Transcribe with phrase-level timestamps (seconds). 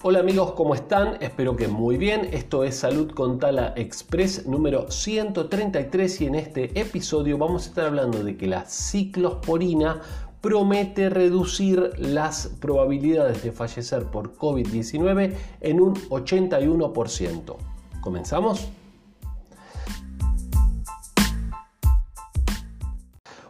[0.00, 1.16] Hola amigos, ¿cómo están?
[1.20, 2.28] Espero que muy bien.
[2.30, 7.86] Esto es Salud con Tala Express número 133 y en este episodio vamos a estar
[7.86, 10.00] hablando de que la ciclosporina
[10.40, 17.56] promete reducir las probabilidades de fallecer por COVID-19 en un 81%.
[18.00, 18.68] ¿Comenzamos?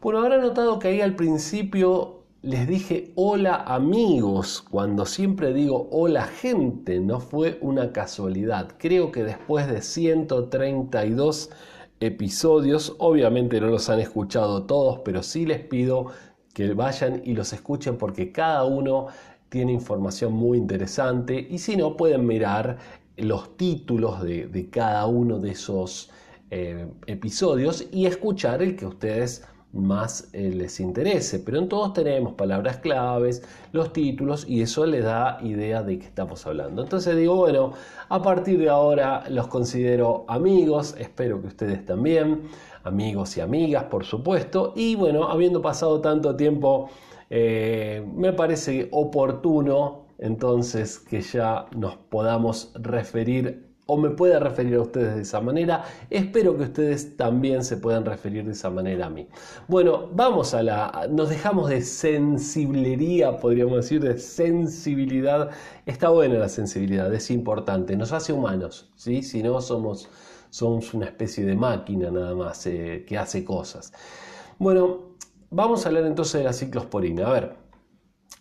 [0.00, 6.24] Bueno, habrá notado que ahí al principio les dije hola amigos, cuando siempre digo hola
[6.24, 8.74] gente, no fue una casualidad.
[8.78, 11.50] Creo que después de 132
[12.00, 16.06] episodios, obviamente no los han escuchado todos, pero sí les pido
[16.52, 19.06] que vayan y los escuchen porque cada uno
[19.48, 22.78] tiene información muy interesante y si no pueden mirar
[23.16, 26.10] los títulos de, cada uno de esos
[26.50, 31.38] eh, episodios y escuchar el que ustedes más eh, les interese.
[31.40, 33.42] Pero en todos tenemos palabras claves,
[33.72, 36.82] los títulos y eso les da idea de qué estamos hablando.
[36.82, 37.72] Entonces digo, bueno,
[38.08, 42.42] a partir de ahora los considero amigos, espero que ustedes también,
[42.84, 44.72] amigos y amigas, por supuesto.
[44.76, 46.90] Y bueno, habiendo pasado tanto tiempo,
[47.30, 54.80] eh, me parece oportuno entonces que ya nos podamos referir o me pueda referir a
[54.80, 55.84] ustedes de esa manera.
[56.08, 59.28] Espero que ustedes también se puedan referir de esa manera a mí.
[59.68, 61.06] Bueno, vamos a la...
[61.10, 65.50] Nos dejamos de sensiblería, podríamos decir, de sensibilidad.
[65.84, 69.22] Está buena la sensibilidad, es importante, nos hace humanos, ¿sí?
[69.22, 70.08] Si no, somos,
[70.48, 73.92] somos una especie de máquina nada más eh, que hace cosas.
[74.58, 75.16] Bueno,
[75.50, 77.26] vamos a hablar entonces de la ciclosporina.
[77.26, 77.52] A ver,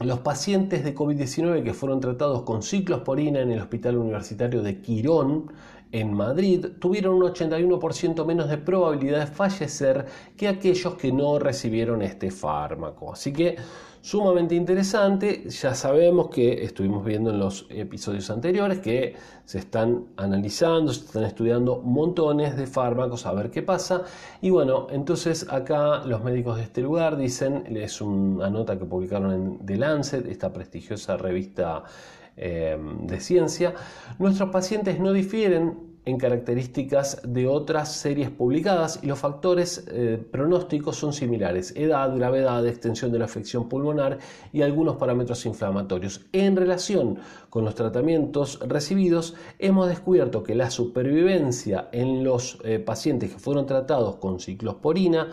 [0.00, 5.52] los pacientes de COVID-19 que fueron tratados con ciclosporina en el Hospital Universitario de Quirón,
[5.92, 12.02] en Madrid, tuvieron un 81% menos de probabilidad de fallecer que aquellos que no recibieron
[12.02, 13.12] este fármaco.
[13.12, 13.56] Así que
[14.00, 15.48] sumamente interesante.
[15.48, 19.14] Ya sabemos que estuvimos viendo en los episodios anteriores que
[19.44, 24.02] se están analizando, se están estudiando montones de fármacos a ver qué pasa.
[24.40, 29.32] Y bueno, entonces acá los médicos de este lugar dicen, es una nota que publicaron
[29.32, 31.84] en The Lancet, esta prestigiosa revista
[32.38, 33.74] eh, de ciencia,
[34.18, 40.96] nuestros pacientes no difieren en características de otras series publicadas y los factores eh, pronósticos
[40.96, 44.18] son similares, edad, gravedad, extensión de la afección pulmonar
[44.50, 46.22] y algunos parámetros inflamatorios.
[46.32, 47.18] En relación
[47.50, 53.66] con los tratamientos recibidos, hemos descubierto que la supervivencia en los eh, pacientes que fueron
[53.66, 55.28] tratados con ciclosporina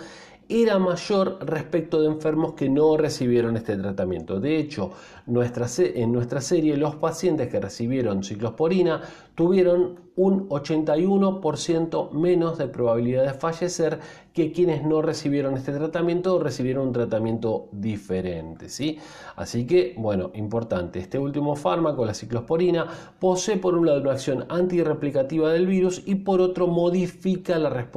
[0.47, 4.39] era mayor respecto de enfermos que no recibieron este tratamiento.
[4.39, 4.91] De hecho,
[5.27, 9.01] en nuestra serie los pacientes que recibieron ciclosporina
[9.33, 13.99] tuvieron un 81% menos de probabilidad de fallecer
[14.33, 18.69] que quienes no recibieron este tratamiento o recibieron un tratamiento diferente.
[18.69, 18.99] ¿sí?
[19.35, 22.87] Así que, bueno, importante, este último fármaco, la ciclosporina,
[23.19, 27.89] posee por un lado una acción antirreplicativa del virus y por otro modifica la,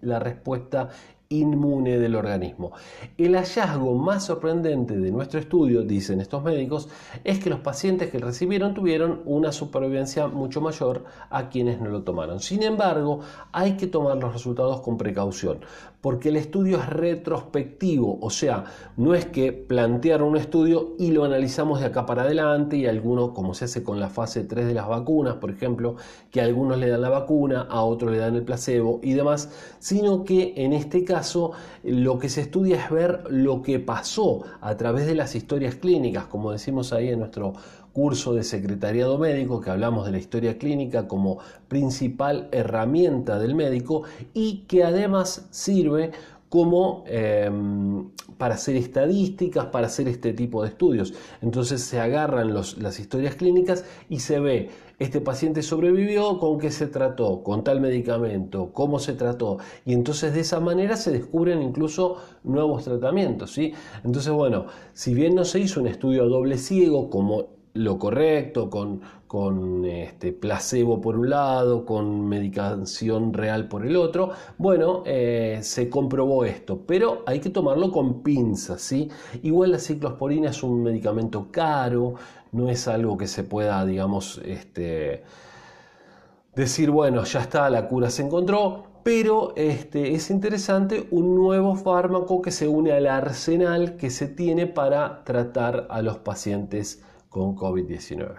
[0.00, 0.88] la respuesta
[1.28, 2.72] inmune del organismo.
[3.18, 6.88] El hallazgo más sorprendente de nuestro estudio, dicen estos médicos,
[7.24, 12.02] es que los pacientes que recibieron tuvieron una supervivencia mucho mayor a quienes no lo
[12.02, 12.40] tomaron.
[12.40, 13.20] Sin embargo,
[13.52, 15.60] hay que tomar los resultados con precaución,
[16.00, 18.64] porque el estudio es retrospectivo, o sea,
[18.96, 23.30] no es que plantearon un estudio y lo analizamos de acá para adelante y algunos,
[23.30, 25.96] como se hace con la fase 3 de las vacunas, por ejemplo,
[26.30, 29.50] que a algunos le dan la vacuna, a otros le dan el placebo y demás,
[29.80, 31.15] sino que en este caso
[31.82, 36.24] lo que se estudia es ver lo que pasó a través de las historias clínicas,
[36.24, 37.54] como decimos ahí en nuestro
[37.92, 41.38] curso de secretariado médico, que hablamos de la historia clínica como
[41.68, 44.02] principal herramienta del médico
[44.34, 46.12] y que además sirve
[46.48, 51.14] como em, para hacer estadísticas, para hacer este tipo de estudios.
[51.42, 56.86] Entonces se agarran las historias clínicas y se ve, este paciente sobrevivió, con qué se
[56.86, 59.58] trató, con tal medicamento, cómo se trató.
[59.84, 63.52] Y entonces de esa manera se descubren incluso nuevos tratamientos.
[63.52, 63.74] ¿sí?
[64.04, 68.70] Entonces, bueno, si bien no se hizo un estudio a doble ciego como lo correcto,
[68.70, 74.30] con, con este, placebo por un lado, con medicación real por el otro.
[74.58, 79.08] Bueno, eh, se comprobó esto, pero hay que tomarlo con pinzas, ¿sí?
[79.42, 82.14] Igual la ciclosporina es un medicamento caro,
[82.52, 85.24] no es algo que se pueda, digamos, este,
[86.54, 92.42] decir, bueno, ya está, la cura se encontró, pero este, es interesante un nuevo fármaco
[92.42, 97.04] que se une al arsenal que se tiene para tratar a los pacientes
[97.36, 98.34] con COVID-19.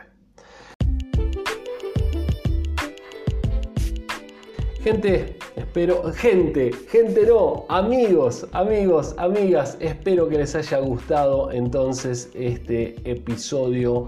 [4.81, 12.95] Gente, espero, gente, gente no, amigos, amigos, amigas, espero que les haya gustado entonces este
[13.03, 14.07] episodio